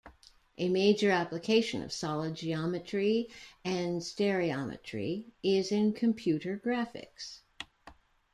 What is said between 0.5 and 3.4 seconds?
A major application of solid geometry